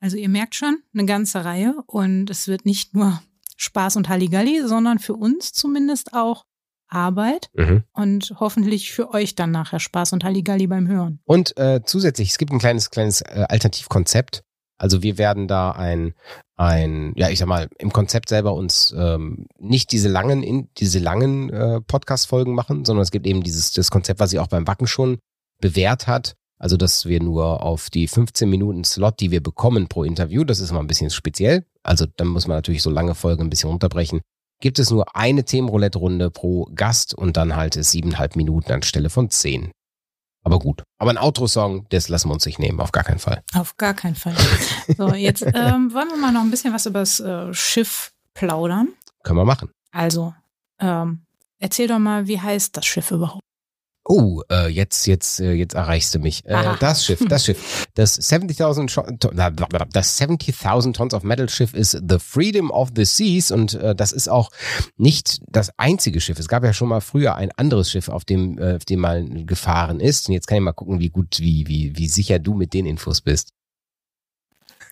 Also 0.00 0.16
ihr 0.16 0.28
merkt 0.28 0.54
schon, 0.54 0.82
eine 0.94 1.06
ganze 1.06 1.44
Reihe 1.44 1.74
und 1.86 2.30
es 2.30 2.48
wird 2.48 2.64
nicht 2.64 2.94
nur 2.94 3.20
Spaß 3.56 3.96
und 3.96 4.08
Halligalli, 4.08 4.62
sondern 4.66 4.98
für 4.98 5.14
uns 5.14 5.52
zumindest 5.52 6.12
auch 6.12 6.44
Arbeit 6.88 7.50
mhm. 7.54 7.82
und 7.92 8.34
hoffentlich 8.38 8.92
für 8.92 9.12
euch 9.12 9.34
dann 9.34 9.50
nachher 9.50 9.80
Spaß 9.80 10.12
und 10.12 10.22
Halligalli 10.22 10.66
beim 10.66 10.86
Hören. 10.86 11.20
Und 11.24 11.56
äh, 11.56 11.80
zusätzlich, 11.84 12.30
es 12.30 12.38
gibt 12.38 12.52
ein 12.52 12.58
kleines, 12.58 12.90
kleines 12.90 13.22
äh, 13.22 13.46
Alternativkonzept. 13.48 14.44
Also 14.78 15.02
wir 15.02 15.18
werden 15.18 15.48
da 15.48 15.70
ein, 15.70 16.14
ein, 16.56 17.12
ja, 17.16 17.28
ich 17.30 17.38
sag 17.38 17.48
mal, 17.48 17.68
im 17.78 17.92
Konzept 17.92 18.28
selber 18.28 18.54
uns 18.54 18.94
ähm, 18.96 19.46
nicht 19.58 19.92
diese 19.92 20.08
langen, 20.08 20.42
in, 20.42 20.68
diese 20.76 20.98
langen 20.98 21.50
äh, 21.50 21.80
Podcast-Folgen 21.80 22.54
machen, 22.54 22.84
sondern 22.84 23.02
es 23.02 23.10
gibt 23.10 23.26
eben 23.26 23.42
dieses 23.42 23.72
das 23.72 23.90
Konzept, 23.90 24.20
was 24.20 24.30
sie 24.30 24.38
auch 24.38 24.48
beim 24.48 24.66
Wacken 24.66 24.86
schon 24.86 25.18
bewährt 25.60 26.06
hat. 26.06 26.34
Also, 26.58 26.76
dass 26.78 27.04
wir 27.04 27.22
nur 27.22 27.62
auf 27.62 27.90
die 27.90 28.08
15 28.08 28.48
Minuten 28.48 28.84
Slot, 28.84 29.20
die 29.20 29.30
wir 29.30 29.42
bekommen 29.42 29.88
pro 29.88 30.04
Interview, 30.04 30.42
das 30.44 30.60
ist 30.60 30.70
immer 30.70 30.80
ein 30.80 30.86
bisschen 30.86 31.10
speziell. 31.10 31.66
Also, 31.82 32.06
dann 32.16 32.28
muss 32.28 32.46
man 32.46 32.56
natürlich 32.56 32.82
so 32.82 32.90
lange 32.90 33.14
Folgen 33.14 33.42
ein 33.42 33.50
bisschen 33.50 33.68
runterbrechen. 33.68 34.22
Gibt 34.60 34.78
es 34.78 34.90
nur 34.90 35.14
eine 35.14 35.44
Themenroulette-Runde 35.44 36.30
pro 36.30 36.66
Gast 36.74 37.14
und 37.14 37.36
dann 37.36 37.56
halt 37.56 37.74
siebeneinhalb 37.74 38.36
Minuten 38.36 38.72
anstelle 38.72 39.10
von 39.10 39.28
zehn. 39.28 39.70
Aber 40.46 40.60
gut. 40.60 40.84
Aber 40.98 41.10
ein 41.10 41.18
Outro-Song, 41.18 41.86
das 41.88 42.08
lassen 42.08 42.28
wir 42.28 42.34
uns 42.34 42.46
nicht 42.46 42.60
nehmen, 42.60 42.78
auf 42.78 42.92
gar 42.92 43.02
keinen 43.02 43.18
Fall. 43.18 43.42
Auf 43.52 43.76
gar 43.78 43.94
keinen 43.94 44.14
Fall. 44.14 44.36
So, 44.96 45.12
jetzt 45.12 45.42
ähm, 45.54 45.92
wollen 45.92 46.08
wir 46.08 46.16
mal 46.16 46.30
noch 46.30 46.42
ein 46.42 46.52
bisschen 46.52 46.72
was 46.72 46.86
über 46.86 47.00
das 47.00 47.18
äh, 47.18 47.52
Schiff 47.52 48.12
plaudern. 48.32 48.90
Können 49.24 49.40
wir 49.40 49.44
machen. 49.44 49.72
Also, 49.90 50.34
ähm, 50.78 51.24
erzähl 51.58 51.88
doch 51.88 51.98
mal, 51.98 52.28
wie 52.28 52.40
heißt 52.40 52.76
das 52.76 52.86
Schiff 52.86 53.10
überhaupt? 53.10 53.42
Oh, 54.08 54.42
äh, 54.50 54.68
jetzt, 54.68 55.06
jetzt, 55.08 55.40
äh, 55.40 55.52
jetzt 55.54 55.74
erreichst 55.74 56.14
du 56.14 56.20
mich. 56.20 56.44
Äh, 56.44 56.76
das 56.78 57.04
Schiff, 57.04 57.24
das 57.28 57.44
Schiff. 57.44 57.88
Das 57.94 58.20
70.000 58.20 59.88
das 59.92 60.20
70.000 60.20 60.92
Tons 60.92 61.12
of 61.12 61.24
Metal 61.24 61.48
Schiff 61.48 61.74
ist 61.74 62.00
The 62.08 62.20
Freedom 62.20 62.70
of 62.70 62.90
the 62.94 63.04
Seas 63.04 63.50
und 63.50 63.74
äh, 63.74 63.96
das 63.96 64.12
ist 64.12 64.28
auch 64.28 64.50
nicht 64.96 65.40
das 65.48 65.72
einzige 65.76 66.20
Schiff. 66.20 66.38
Es 66.38 66.46
gab 66.46 66.62
ja 66.62 66.72
schon 66.72 66.88
mal 66.88 67.00
früher 67.00 67.34
ein 67.34 67.50
anderes 67.56 67.90
Schiff, 67.90 68.08
auf 68.08 68.24
dem, 68.24 68.58
äh, 68.58 68.76
auf 68.76 68.84
dem 68.84 69.00
mal 69.00 69.24
gefahren 69.44 69.98
ist. 69.98 70.28
Und 70.28 70.34
jetzt 70.34 70.46
kann 70.46 70.58
ich 70.58 70.62
mal 70.62 70.72
gucken, 70.72 71.00
wie 71.00 71.10
gut, 71.10 71.40
wie, 71.40 71.66
wie, 71.66 71.96
wie 71.96 72.08
sicher 72.08 72.38
du 72.38 72.54
mit 72.54 72.74
den 72.74 72.86
Infos 72.86 73.20
bist. 73.20 73.54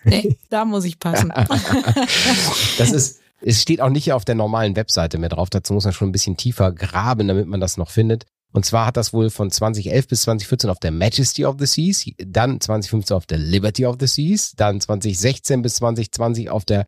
Nee, 0.03 0.37
da 0.49 0.65
muss 0.65 0.83
ich 0.83 0.99
passen. 0.99 1.31
das 2.77 2.91
ist, 2.91 3.21
es 3.41 3.61
steht 3.61 3.79
auch 3.79 3.89
nicht 3.89 4.11
auf 4.11 4.25
der 4.25 4.35
normalen 4.35 4.75
Webseite 4.75 5.17
mehr 5.17 5.29
drauf. 5.29 5.49
Dazu 5.49 5.73
muss 5.73 5.85
man 5.85 5.93
schon 5.93 6.09
ein 6.09 6.11
bisschen 6.11 6.35
tiefer 6.35 6.73
graben, 6.73 7.29
damit 7.29 7.47
man 7.47 7.61
das 7.61 7.77
noch 7.77 7.89
findet. 7.89 8.25
Und 8.55 8.63
zwar 8.63 8.85
hat 8.85 8.95
das 8.95 9.11
wohl 9.11 9.29
von 9.29 9.51
2011 9.51 10.07
bis 10.07 10.21
2014 10.21 10.69
auf 10.69 10.79
der 10.79 10.91
Majesty 10.91 11.43
of 11.43 11.57
the 11.59 11.65
Seas, 11.65 12.05
dann 12.17 12.61
2015 12.61 13.17
auf 13.17 13.25
der 13.25 13.37
Liberty 13.37 13.85
of 13.85 13.97
the 13.99 14.07
Seas, 14.07 14.53
dann 14.55 14.79
2016 14.79 15.61
bis 15.61 15.75
2020 15.75 16.49
auf 16.49 16.63
der 16.63 16.85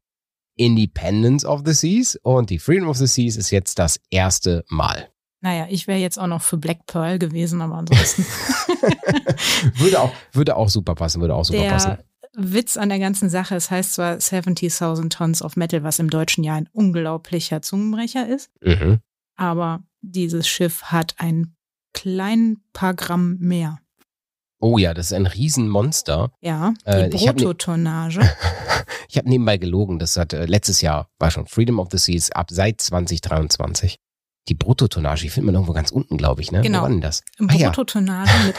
Independence 0.56 1.44
of 1.44 1.64
the 1.66 1.74
Seas 1.74 2.18
und 2.24 2.52
die 2.52 2.60
Freedom 2.60 2.88
of 2.88 2.96
the 2.96 3.06
Seas 3.06 3.36
ist 3.36 3.52
jetzt 3.52 3.80
das 3.80 4.00
erste 4.10 4.64
Mal. 4.70 5.10
Naja, 5.42 5.68
ich 5.70 5.88
wäre 5.88 6.00
jetzt 6.00 6.18
auch 6.18 6.28
noch 6.28 6.42
für 6.42 6.56
Black 6.56 6.86
Pearl 6.86 7.20
gewesen, 7.20 7.62
aber 7.62 7.76
ansonsten. 7.76 8.24
würde, 9.76 10.00
auch, 10.00 10.14
würde 10.32 10.56
auch 10.56 10.70
super 10.70 10.96
passen, 10.96 11.20
würde 11.20 11.36
auch 11.36 11.44
super 11.44 11.60
der 11.60 11.70
passen. 11.70 11.98
Witz 12.34 12.78
an 12.78 12.88
der 12.88 13.00
ganzen 13.00 13.30
Sache, 13.30 13.56
es 13.56 13.70
heißt 13.70 13.96
zwar 13.96 14.14
70.000 14.16 15.10
Tons 15.10 15.42
of 15.42 15.58
Metal, 15.58 15.84
was 15.84 16.00
im 16.00 16.10
Deutschen 16.10 16.46
ja 16.46 16.56
ein 16.56 16.70
unglaublicher 16.72 17.62
Zungenbrecher 17.62 18.26
ist, 18.26 18.52
mhm. 18.62 19.00
aber 19.36 19.84
dieses 20.00 20.48
Schiff 20.48 20.84
hat 20.84 21.16
ein 21.18 21.57
klein 21.98 22.58
paar 22.74 22.94
Gramm 22.94 23.38
mehr. 23.40 23.80
Oh 24.60 24.78
ja, 24.78 24.94
das 24.94 25.08
ist 25.08 25.14
ein 25.14 25.28
Riesenmonster. 25.28 26.32
Ja, 26.42 26.74
die 26.86 26.92
äh, 26.92 27.10
Bruttotonnage. 27.10 28.22
Ich 28.22 28.24
habe 28.24 28.30
ne 28.30 29.16
hab 29.16 29.26
nebenbei 29.26 29.58
gelogen, 29.58 30.00
das 30.00 30.18
hat 30.18 30.34
äh, 30.34 30.46
letztes 30.46 30.82
Jahr 30.82 31.10
war 31.20 31.32
schon 31.32 31.48
Freedom 31.48 31.80
of 31.80 31.90
the 31.92 31.98
Seas 31.98 32.32
ab 32.32 32.48
seit 32.52 32.82
2023. 32.82 33.98
Die 34.50 34.56
Bruttotonnage, 34.56 35.22
die 35.22 35.30
findet 35.30 35.46
man 35.48 35.56
irgendwo 35.56 35.74
ganz 35.74 35.92
unten, 35.92 36.16
glaube 36.18 36.42
ich, 36.42 36.52
ne? 36.52 36.62
Genau. 36.62 36.88
Wo 36.88 37.00
das? 37.00 37.24
Ah, 37.40 37.46
Bruttotonnage 37.46 38.30
ja. 38.30 38.46
mit 38.48 38.56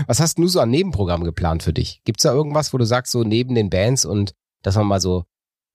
Was 0.07 0.21
hast 0.21 0.39
du 0.39 0.47
so 0.47 0.61
an 0.61 0.69
Nebenprogrammen 0.69 1.25
geplant 1.25 1.63
für 1.63 1.73
dich? 1.73 2.03
Gibt 2.05 2.21
es 2.21 2.25
da 2.25 2.35
irgendwas, 2.35 2.75
wo 2.75 2.79
du 2.79 2.85
sagst, 2.85 3.13
so 3.13 3.25
neben 3.25 3.55
den 3.55 3.71
Bands 3.71 4.05
und 4.05 4.35
dass 4.63 4.77
man 4.77 4.87
mal 4.87 5.01
so 5.01 5.25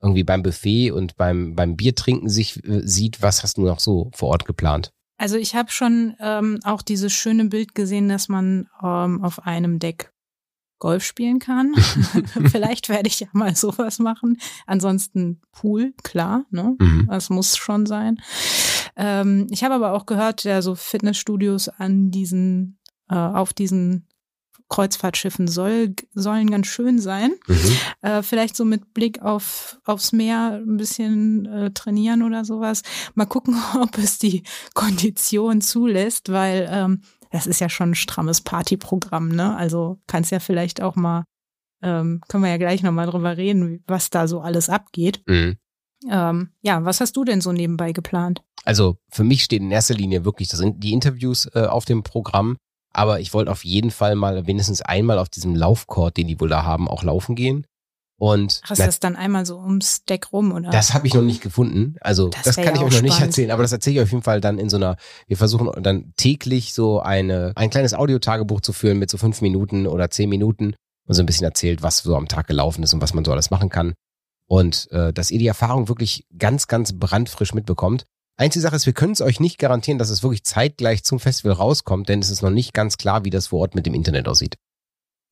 irgendwie 0.02 0.24
beim 0.24 0.44
Buffet 0.44 0.92
und 0.92 1.16
beim, 1.18 1.56
beim 1.56 1.76
Biertrinken 1.76 2.30
sich 2.30 2.64
äh, 2.66 2.82
sieht, 2.86 3.22
was 3.22 3.44
hast 3.44 3.58
du 3.58 3.62
noch 3.62 3.80
so 3.80 4.12
vor 4.14 4.30
Ort 4.30 4.46
geplant? 4.46 4.92
Also 5.18 5.38
ich 5.38 5.56
habe 5.56 5.72
schon 5.72 6.16
ähm, 6.20 6.60
auch 6.64 6.82
dieses 6.82 7.14
schöne 7.14 7.46
Bild 7.46 7.74
gesehen, 7.74 8.10
dass 8.10 8.28
man 8.28 8.68
ähm, 8.84 9.24
auf 9.24 9.46
einem 9.46 9.80
Deck 9.80 10.12
Golf 10.80 11.04
spielen 11.06 11.40
kann. 11.40 11.74
Vielleicht 12.52 12.90
werde 12.90 13.08
ich 13.08 13.22
ja 13.22 13.28
mal 13.32 13.56
sowas 13.56 14.00
machen. 14.00 14.38
Ansonsten 14.66 15.42
Pool, 15.52 15.94
klar, 16.04 16.46
ne? 16.50 16.76
Mhm. 16.80 17.08
Das 17.10 17.30
muss 17.30 17.56
schon 17.56 17.86
sein. 17.86 18.22
Ähm, 18.98 19.48
ich 19.50 19.64
habe 19.64 19.76
aber 19.76 19.94
auch 19.94 20.06
gehört, 20.06 20.44
ja, 20.44 20.62
so 20.62 20.76
Fitnessstudios 20.76 21.70
an 21.70 22.12
diesen, 22.12 22.78
äh, 23.10 23.16
auf 23.16 23.54
diesen 23.54 24.08
Kreuzfahrtschiffen 24.70 25.48
soll, 25.48 25.94
sollen 26.14 26.50
ganz 26.50 26.68
schön 26.68 27.00
sein. 27.00 27.34
Mhm. 27.48 27.78
Äh, 28.02 28.24
vielleicht 28.24 28.56
so 28.56 28.66
mit 28.66 28.94
Blick 28.94 29.22
auf, 29.22 29.80
aufs 29.86 30.12
Meer 30.12 30.62
ein 30.66 30.78
bisschen 30.78 31.46
äh, 31.46 31.72
trainieren 31.72 32.24
oder 32.24 32.46
sowas. 32.46 32.82
Mal 33.14 33.26
gucken, 33.26 33.56
ob 33.82 33.98
es 33.98 34.18
die 34.18 34.44
Kondition 34.74 35.62
zulässt, 35.62 36.32
weil 36.32 36.68
ähm, 36.72 37.02
das 37.32 37.48
ist 37.48 37.60
ja 37.60 37.70
schon 37.70 37.92
ein 37.92 37.96
strammes 37.96 38.42
Partyprogramm, 38.42 39.30
ne? 39.30 39.56
Also 39.56 40.00
kannst 40.08 40.32
ja 40.32 40.40
vielleicht 40.40 40.82
auch 40.82 40.96
mal, 40.96 41.26
ähm, 41.82 42.22
können 42.28 42.44
wir 42.44 42.50
ja 42.50 42.58
gleich 42.58 42.82
nochmal 42.82 43.08
drüber 43.08 43.38
reden, 43.38 43.84
was 43.88 44.10
da 44.10 44.28
so 44.28 44.40
alles 44.42 44.70
abgeht. 44.70 45.22
Mhm. 45.28 45.58
Ähm, 46.10 46.50
ja, 46.62 46.84
was 46.86 47.02
hast 47.02 47.16
du 47.18 47.24
denn 47.24 47.42
so 47.42 47.52
nebenbei 47.52 47.92
geplant? 47.92 48.42
Also 48.64 48.98
für 49.10 49.24
mich 49.24 49.44
steht 49.44 49.62
in 49.62 49.72
erster 49.72 49.94
Linie 49.94 50.26
wirklich 50.26 50.48
das 50.48 50.60
sind 50.60 50.84
die 50.84 50.94
Interviews 50.94 51.50
äh, 51.54 51.66
auf 51.66 51.86
dem 51.86 52.04
Programm. 52.04 52.58
Aber 52.96 53.20
ich 53.20 53.34
wollte 53.34 53.52
auf 53.52 53.66
jeden 53.66 53.92
Fall 53.92 54.16
mal 54.16 54.48
wenigstens 54.48 54.82
einmal 54.82 55.20
auf 55.20 55.28
diesem 55.30 55.54
Laufcourt, 55.56 56.16
den 56.16 56.28
die 56.28 56.40
wohl 56.40 56.50
da 56.50 56.64
haben, 56.64 56.88
auch 56.88 57.04
laufen 57.04 57.36
gehen. 57.36 57.66
Und 58.18 58.62
Hast 58.64 58.80
du 58.80 58.86
das 58.86 59.02
dann 59.02 59.18
einmal 59.18 59.46
so 59.46 59.58
ums 59.60 60.06
Deck 60.06 60.32
rum 60.32 60.54
oder? 60.54 60.70
das 60.70 60.94
habe 60.94 61.06
ich 61.06 61.14
noch 61.14 61.22
nicht 61.22 61.42
gefunden. 61.42 61.98
Also 62.00 62.30
Das 62.30 62.44
das, 62.44 62.56
kann 62.56 62.68
ja 62.68 62.72
ich 62.76 62.80
euch 62.80 62.94
noch 62.94 63.02
nicht 63.02 63.14
spannend. 63.16 63.32
erzählen, 63.34 63.52
aber 63.52 63.64
das 63.64 63.74
erzähle 63.74 63.98
ich 63.98 64.02
auf 64.04 64.12
jeden 64.12 64.24
Fall 64.24 64.40
dann 64.40 64.58
in 64.58 64.70
so 64.70 64.78
einer, 64.78 64.96
wir 65.28 65.36
versuchen 65.36 65.70
dann 65.84 66.14
täglich 66.16 66.74
so 66.74 67.02
eine, 67.02 67.52
ein 67.58 67.70
kleines 67.70 67.94
Audiotagebuch 67.94 68.62
zu 68.62 68.72
führen 68.72 69.00
mit 69.00 69.10
so 69.10 69.18
fünf 69.18 69.42
Minuten 69.42 69.86
oder 69.86 70.10
zehn 70.10 70.30
Minuten 70.30 70.76
und 71.06 71.14
so 71.14 71.22
ein 71.22 71.26
bisschen 71.26 71.44
erzählt, 71.44 71.84
was 71.84 71.98
so 71.98 72.16
am 72.16 72.30
Tag 72.30 72.48
gelaufen 72.48 72.84
ist 72.84 72.94
und 72.94 73.02
was 73.02 73.14
man 73.14 73.26
so 73.26 73.34
alles 73.34 73.52
machen 73.52 73.68
kann. 73.68 73.94
Und 74.48 74.90
äh, 74.92 75.12
dass 75.12 75.30
ihr 75.32 75.40
die 75.40 75.48
Erfahrung 75.48 75.90
wirklich 75.90 76.26
ganz, 76.38 76.68
ganz 76.68 76.98
brandfrisch 76.98 77.54
mitbekommt. 77.54 78.06
Einzige 78.38 78.62
Sache 78.62 78.76
ist, 78.76 78.86
wir 78.86 78.94
können 78.94 79.14
es 79.14 79.22
euch 79.22 79.40
nicht 79.40 79.60
garantieren, 79.60 79.98
dass 79.98 80.10
es 80.10 80.22
wirklich 80.22 80.44
zeitgleich 80.44 81.04
zum 81.04 81.20
Festival 81.20 81.54
rauskommt, 81.54 82.10
denn 82.10 82.20
es 82.20 82.30
ist 82.30 82.42
noch 82.42 82.50
nicht 82.50 82.74
ganz 82.74 82.98
klar, 82.98 83.24
wie 83.24 83.30
das 83.30 83.48
vor 83.48 83.62
Ort 83.62 83.76
mit 83.76 83.86
dem 83.86 83.94
Internet 83.94 84.28
aussieht. 84.28 84.58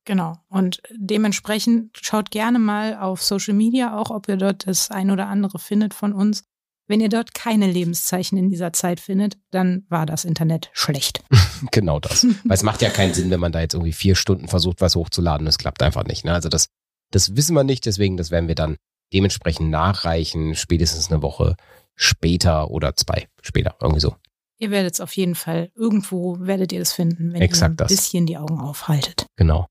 Genau. 0.06 0.38
Und 0.48 0.82
dementsprechend 0.90 1.98
schaut 2.00 2.30
gerne 2.30 2.58
mal 2.58 2.96
auf 2.98 3.22
Social 3.22 3.54
Media 3.54 3.98
auch, 3.98 4.10
ob 4.10 4.28
ihr 4.28 4.36
dort 4.36 4.66
das 4.66 4.90
ein 4.90 5.10
oder 5.10 5.28
andere 5.28 5.58
findet 5.58 5.94
von 5.94 6.12
uns. 6.12 6.44
Wenn 6.86 7.00
ihr 7.00 7.08
dort 7.08 7.32
keine 7.32 7.66
Lebenszeichen 7.66 8.36
in 8.36 8.50
dieser 8.50 8.74
Zeit 8.74 9.00
findet, 9.00 9.38
dann 9.50 9.86
war 9.88 10.04
das 10.04 10.24
Internet 10.24 10.70
schlecht. 10.72 11.22
Genau 11.70 11.98
das. 11.98 12.26
Weil 12.44 12.56
es 12.56 12.62
macht 12.62 12.82
ja 12.82 12.90
keinen 12.90 13.14
Sinn, 13.14 13.30
wenn 13.30 13.40
man 13.40 13.52
da 13.52 13.60
jetzt 13.60 13.72
irgendwie 13.72 13.94
vier 13.94 14.16
Stunden 14.16 14.48
versucht, 14.48 14.82
was 14.82 14.96
hochzuladen. 14.96 15.46
Das 15.46 15.56
klappt 15.56 15.82
einfach 15.82 16.04
nicht. 16.04 16.24
Ne? 16.24 16.34
Also 16.34 16.50
das, 16.50 16.66
das 17.10 17.36
wissen 17.36 17.54
wir 17.54 17.64
nicht, 17.64 17.86
deswegen, 17.86 18.18
das 18.18 18.30
werden 18.30 18.48
wir 18.48 18.54
dann 18.54 18.76
dementsprechend 19.14 19.70
nachreichen, 19.70 20.56
spätestens 20.56 21.10
eine 21.10 21.22
Woche 21.22 21.56
später 21.94 22.70
oder 22.70 22.94
zwei 22.96 23.28
später, 23.42 23.76
irgendwie 23.80 24.00
so. 24.00 24.16
Ihr 24.58 24.70
werdet 24.70 24.94
es 24.94 25.00
auf 25.00 25.12
jeden 25.16 25.34
Fall, 25.34 25.70
irgendwo 25.74 26.36
werdet 26.40 26.72
ihr 26.72 26.80
es 26.80 26.92
finden, 26.92 27.32
wenn 27.32 27.42
Exakt 27.42 27.70
ihr 27.72 27.74
ein 27.74 27.76
das. 27.76 27.88
bisschen 27.88 28.26
die 28.26 28.38
Augen 28.38 28.60
aufhaltet. 28.60 29.26
Genau. 29.36 29.66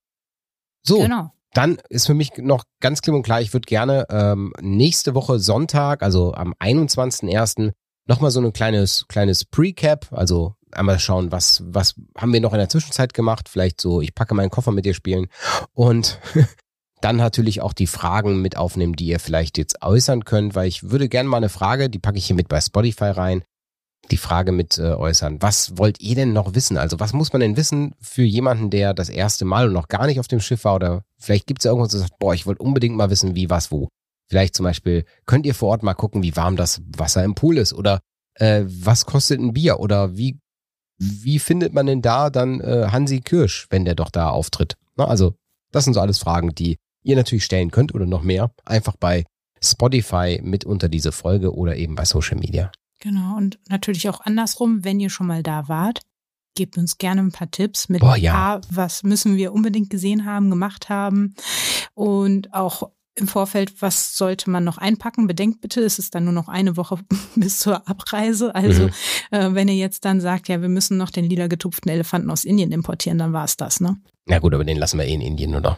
So, 0.86 1.00
Genau. 1.00 1.32
dann 1.54 1.78
ist 1.90 2.06
für 2.08 2.14
mich 2.14 2.32
noch 2.38 2.66
ganz 2.82 3.02
klipp 3.02 3.16
und 3.16 3.24
klar, 3.24 3.42
ich 3.42 3.54
würde 3.54 3.66
gerne 3.66 4.06
ähm, 4.10 4.54
nächste 4.62 5.16
Woche 5.16 5.40
Sonntag, 5.40 6.04
also 6.04 6.34
am 6.34 6.54
21.01. 6.60 7.72
nochmal 8.08 8.32
so 8.32 8.42
ein 8.42 8.52
kleines, 8.54 9.06
kleines 9.08 9.46
Pre-Cap, 9.46 10.08
also 10.12 10.56
einmal 10.72 11.00
schauen, 11.00 11.32
was, 11.32 11.64
was 11.66 11.96
haben 12.18 12.34
wir 12.34 12.42
noch 12.42 12.52
in 12.54 12.60
der 12.60 12.68
Zwischenzeit 12.70 13.14
gemacht, 13.14 13.48
vielleicht 13.48 13.80
so, 13.80 14.02
ich 14.02 14.14
packe 14.14 14.34
meinen 14.36 14.50
Koffer 14.50 14.72
mit 14.72 14.86
dir 14.86 14.94
spielen 14.94 15.28
und 15.72 16.20
dann 17.04 17.18
natürlich 17.18 17.62
auch 17.62 17.74
die 17.74 17.88
Fragen 17.88 18.42
mit 18.42 18.58
aufnehmen, 18.58 18.96
die 18.96 19.08
ihr 19.08 19.20
vielleicht 19.20 19.58
jetzt 19.58 19.82
äußern 19.82 20.24
könnt, 20.24 20.56
weil 20.56 20.68
ich 20.68 20.90
würde 20.90 21.10
gerne 21.10 21.28
mal 21.28 21.38
eine 21.38 21.50
Frage, 21.50 21.90
die 21.90 22.00
packe 22.00 22.18
ich 22.18 22.26
hier 22.26 22.36
mit 22.36 22.48
bei 22.48 22.62
Spotify 22.62 23.06
rein, 23.06 23.44
die 24.12 24.18
Frage 24.18 24.52
mit 24.52 24.78
äh, 24.78 24.94
äußern. 24.94 25.42
Was 25.42 25.78
wollt 25.78 26.02
ihr 26.02 26.16
denn 26.16 26.34
noch 26.34 26.56
wissen? 26.56 26.78
Also 26.78 27.00
was 27.00 27.14
muss 27.14 27.34
man 27.34 27.42
denn 27.42 27.58
wissen 27.58 27.94
für 28.00 28.24
jemanden, 28.24 28.70
der 28.70 28.94
das 28.94 29.10
erste 29.10 29.44
Mal 29.44 29.68
und 29.68 29.74
noch 29.74 29.88
gar 29.88 30.06
nicht 30.06 30.20
auf 30.20 30.28
dem 30.28 30.40
Schiff 30.40 30.64
war 30.64 30.76
oder 30.76 31.04
vielleicht 31.18 31.48
gibt 31.48 31.62
es 31.62 31.66
ja 31.66 31.72
irgendwas, 31.72 31.92
das 31.92 32.02
sagt, 32.02 32.20
boah, 32.20 32.34
ich 32.34 32.46
wollte 32.46 32.64
unbedingt 32.64 32.96
mal 32.96 33.10
wissen, 33.10 33.36
wie, 33.36 33.50
was, 33.50 33.72
wo. 33.72 33.90
Vielleicht 34.30 34.56
zum 34.56 34.64
Beispiel, 34.64 35.06
könnt 35.26 35.46
ihr 35.46 35.56
vor 35.56 35.70
Ort 35.70 35.84
mal 35.84 35.94
gucken, 35.94 36.24
wie 36.24 36.36
warm 36.36 36.56
das 36.56 36.82
Wasser 36.98 37.24
im 37.24 37.36
Pool 37.36 37.58
ist 37.58 37.74
oder 37.74 38.00
äh, 38.36 38.64
was 38.66 39.06
kostet 39.06 39.40
ein 39.42 39.54
Bier 39.54 39.80
oder 39.80 40.16
wie, 40.18 40.40
wie 40.98 41.40
findet 41.40 41.74
man 41.74 41.86
denn 41.86 42.02
da 42.02 42.30
dann 42.30 42.62
äh, 42.62 42.88
Hansi 42.92 43.20
Kirsch, 43.20 43.68
wenn 43.70 43.84
der 43.84 43.96
doch 43.96 44.10
da 44.10 44.30
auftritt? 44.30 44.76
Na, 44.96 45.06
also 45.06 45.36
das 45.72 45.84
sind 45.84 45.94
so 45.94 46.00
alles 46.00 46.20
Fragen, 46.20 46.56
die 46.56 46.78
ihr 47.04 47.16
natürlich 47.16 47.44
stellen 47.46 47.72
könnt 47.72 47.94
oder 47.94 48.06
noch 48.06 48.24
mehr, 48.24 48.52
einfach 48.66 48.96
bei 48.98 49.24
Spotify 49.64 50.40
mit 50.44 50.66
unter 50.66 50.90
diese 50.90 51.12
Folge 51.12 51.54
oder 51.56 51.76
eben 51.78 51.96
bei 51.96 52.06
Social 52.06 52.38
Media. 52.38 52.72
Genau. 53.00 53.38
Und 53.38 53.60
natürlich 53.70 54.10
auch 54.10 54.22
andersrum, 54.22 54.84
wenn 54.84 55.00
ihr 55.00 55.10
schon 55.10 55.28
mal 55.28 55.44
da 55.44 55.68
wart, 55.68 56.02
gebt 56.56 56.78
uns 56.78 56.98
gerne 56.98 57.22
ein 57.22 57.32
paar 57.32 57.50
Tipps 57.52 57.90
mit 57.90 58.02
Boah, 58.02 58.16
ja. 58.16 58.34
A, 58.58 58.62
was 58.70 59.04
müssen 59.04 59.36
wir 59.38 59.54
unbedingt 59.54 59.90
gesehen 59.90 60.26
haben, 60.26 60.50
gemacht 60.50 60.90
haben 60.90 61.34
und 61.94 62.54
auch 62.54 62.92
im 63.16 63.28
Vorfeld, 63.28 63.80
was 63.82 64.18
sollte 64.18 64.50
man 64.50 64.64
noch 64.64 64.80
einpacken? 64.80 65.28
Bedenkt 65.28 65.62
bitte, 65.62 65.82
es 65.82 66.00
ist 66.00 66.16
dann 66.16 66.24
nur 66.24 66.34
noch 66.34 66.48
eine 66.48 66.78
Woche 66.78 66.98
bis 67.36 67.60
zur 67.60 67.88
Abreise. 67.88 68.56
Also 68.56 68.84
Mhm. 68.86 68.90
äh, 69.32 69.54
wenn 69.54 69.68
ihr 69.68 69.76
jetzt 69.76 70.04
dann 70.06 70.20
sagt, 70.20 70.48
ja, 70.48 70.62
wir 70.62 70.70
müssen 70.70 70.98
noch 70.98 71.12
den 71.12 71.26
lila 71.26 71.48
getupften 71.48 71.92
Elefanten 71.92 72.32
aus 72.32 72.44
Indien 72.44 72.72
importieren, 72.72 73.20
dann 73.20 73.32
war 73.34 73.46
es 73.46 73.56
das, 73.56 73.80
ne? 73.80 73.98
Na 74.26 74.40
gut, 74.40 74.54
aber 74.54 74.64
den 74.64 74.78
lassen 74.78 74.98
wir 74.98 75.06
eh 75.06 75.14
in 75.14 75.22
Indien, 75.22 75.54
oder? 75.54 75.78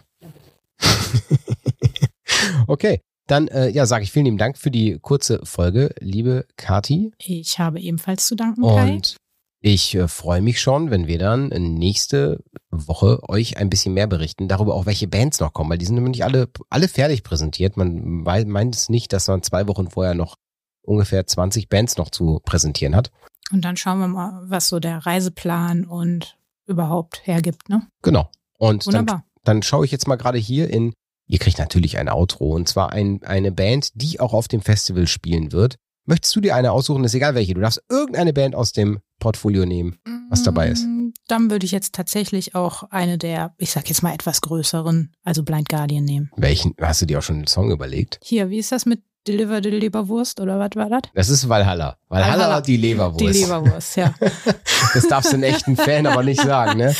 okay, 2.67 3.01
dann 3.27 3.47
äh, 3.47 3.69
ja, 3.69 3.85
sage 3.85 4.03
ich 4.03 4.11
vielen 4.11 4.25
lieben 4.25 4.37
Dank 4.37 4.57
für 4.57 4.71
die 4.71 4.99
kurze 5.01 5.45
Folge, 5.45 5.93
liebe 5.99 6.45
Kati. 6.57 7.11
Ich 7.17 7.59
habe 7.59 7.79
ebenfalls 7.79 8.27
zu 8.27 8.35
danken, 8.35 8.61
Kai. 8.61 8.93
Und 8.93 9.17
ich 9.61 9.95
äh, 9.95 10.07
freue 10.07 10.41
mich 10.41 10.61
schon, 10.61 10.91
wenn 10.91 11.07
wir 11.07 11.17
dann 11.17 11.47
nächste 11.47 12.43
Woche 12.69 13.27
euch 13.27 13.57
ein 13.57 13.69
bisschen 13.69 13.95
mehr 13.95 14.05
berichten, 14.05 14.47
darüber 14.47 14.75
auch, 14.75 14.85
welche 14.85 15.07
Bands 15.07 15.39
noch 15.39 15.53
kommen, 15.53 15.71
weil 15.71 15.79
die 15.79 15.85
sind 15.85 15.95
nämlich 15.95 16.23
alle, 16.23 16.49
alle 16.69 16.87
fertig 16.87 17.23
präsentiert. 17.23 17.75
Man 17.75 18.23
meint 18.23 18.75
es 18.75 18.89
nicht, 18.89 19.11
dass 19.11 19.27
man 19.27 19.41
zwei 19.41 19.67
Wochen 19.67 19.89
vorher 19.89 20.13
noch 20.13 20.35
ungefähr 20.83 21.25
20 21.25 21.67
Bands 21.67 21.97
noch 21.97 22.11
zu 22.11 22.41
präsentieren 22.45 22.95
hat. 22.95 23.09
Und 23.51 23.65
dann 23.65 23.75
schauen 23.75 23.99
wir 23.99 24.07
mal, 24.07 24.43
was 24.45 24.69
so 24.69 24.79
der 24.79 24.99
Reiseplan 25.05 25.85
und 25.85 26.37
überhaupt 26.67 27.25
hergibt, 27.25 27.67
ne? 27.69 27.87
Genau. 28.03 28.29
Und 28.57 28.85
Wunderbar. 28.85 29.23
dann 29.25 29.34
schaue 29.63 29.85
ich 29.85 29.91
jetzt 29.91 30.07
mal 30.07 30.15
gerade 30.15 30.37
hier 30.37 30.69
in, 30.69 30.93
ihr 31.27 31.39
kriegt 31.39 31.59
natürlich 31.59 31.97
ein 31.97 32.09
Outro 32.09 32.53
und 32.53 32.67
zwar 32.67 32.91
ein, 32.91 33.21
eine 33.23 33.51
Band, 33.51 33.89
die 33.93 34.19
auch 34.19 34.33
auf 34.33 34.47
dem 34.47 34.61
Festival 34.61 35.07
spielen 35.07 35.51
wird. 35.51 35.75
Möchtest 36.07 36.35
du 36.35 36.41
dir 36.41 36.55
eine 36.55 36.71
aussuchen? 36.71 37.03
Ist 37.03 37.15
egal 37.15 37.33
welche. 37.33 37.55
Du 37.55 37.61
darfst 37.61 37.81
irgendeine 37.89 38.31
Band 38.31 38.53
aus 38.53 38.71
dem 38.73 38.99
Portfolio 39.19 39.65
nehmen, 39.65 39.97
was 40.29 40.43
dabei 40.43 40.69
ist. 40.69 40.83
Mm, 40.85 41.13
Dann 41.27 41.49
würde 41.49 41.65
ich 41.65 41.71
jetzt 41.71 41.95
tatsächlich 41.95 42.53
auch 42.53 42.83
eine 42.91 43.17
der, 43.17 43.55
ich 43.57 43.71
sag 43.71 43.89
jetzt 43.89 44.03
mal 44.03 44.13
etwas 44.13 44.41
größeren, 44.41 45.13
also 45.23 45.41
Blind 45.41 45.67
Guardian 45.67 46.05
nehmen. 46.05 46.29
Welchen? 46.35 46.75
Hast 46.79 47.01
du 47.01 47.07
dir 47.07 47.17
auch 47.17 47.23
schon 47.23 47.37
einen 47.37 47.47
Song 47.47 47.71
überlegt? 47.71 48.19
Hier, 48.23 48.51
wie 48.51 48.59
ist 48.59 48.71
das 48.71 48.85
mit 48.85 49.01
Deliver 49.27 49.61
the 49.63 49.69
Leberwurst 49.71 50.39
oder 50.39 50.59
was 50.59 50.69
war 50.75 50.89
das? 50.89 51.01
Das 51.15 51.29
ist 51.29 51.49
Valhalla. 51.49 51.97
Valhalla, 52.09 52.33
Valhalla. 52.33 52.61
die 52.61 52.77
Leberwurst. 52.77 53.21
Die 53.21 53.41
Leberwurst, 53.41 53.95
ja. 53.97 54.13
Das 54.93 55.07
darfst 55.07 55.31
du 55.31 55.35
einen 55.35 55.43
echten 55.43 55.75
Fan 55.75 56.05
aber 56.05 56.21
nicht 56.23 56.39
sagen, 56.41 56.77
ne? 56.77 56.95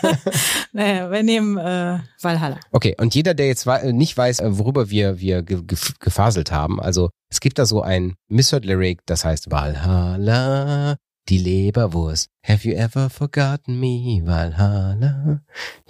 naja, 0.72 1.10
wir 1.10 1.22
nehmen 1.22 1.56
äh, 1.58 1.98
Valhalla. 2.20 2.58
Okay, 2.72 2.94
und 3.00 3.14
jeder, 3.14 3.34
der 3.34 3.46
jetzt 3.48 3.66
wei- 3.66 3.90
nicht 3.92 4.16
weiß, 4.16 4.40
äh, 4.40 4.58
worüber 4.58 4.90
wir, 4.90 5.18
wir 5.18 5.42
ge 5.42 5.58
gef- 5.58 5.94
gefaselt 5.98 6.52
haben, 6.52 6.80
also 6.80 7.10
es 7.30 7.40
gibt 7.40 7.58
da 7.58 7.66
so 7.66 7.82
ein 7.82 8.14
Misheard 8.28 8.64
Lyric, 8.64 9.00
das 9.06 9.24
heißt 9.24 9.50
Valhalla, 9.50 10.96
die 11.28 11.38
Leberwurst. 11.38 12.28
Have 12.46 12.68
you 12.68 12.74
ever 12.76 13.10
forgotten 13.10 13.80
me? 13.80 14.20
Valhalla, 14.24 15.40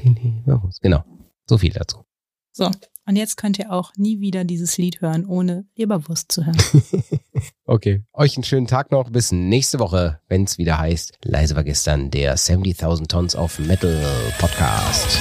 die 0.01 0.09
Leberwurst. 0.09 0.81
Genau, 0.81 1.05
so 1.49 1.59
viel 1.59 1.73
dazu. 1.73 2.05
So, 2.53 2.71
und 3.07 3.17
jetzt 3.17 3.37
könnt 3.37 3.59
ihr 3.59 3.73
auch 3.73 3.93
nie 3.97 4.21
wieder 4.21 4.45
dieses 4.45 4.79
Lied 4.79 5.01
hören, 5.01 5.25
ohne 5.25 5.67
Leberwurst 5.77 6.33
zu 6.33 6.45
hören. 6.47 6.57
Okay, 7.69 8.05
euch 8.13 8.37
einen 8.37 8.45
schönen 8.45 8.69
Tag 8.69 8.93
noch. 8.93 9.11
Bis 9.11 9.33
nächste 9.33 9.81
Woche, 9.81 10.21
wenn 10.29 10.45
es 10.45 10.57
wieder 10.57 10.79
heißt, 10.79 11.19
leise 11.25 11.57
war 11.57 11.65
gestern 11.65 12.13
der 12.13 12.37
70.000 12.39 13.09
Tons 13.09 13.35
of 13.35 13.59
Metal 13.59 14.01
Podcast. 14.39 15.19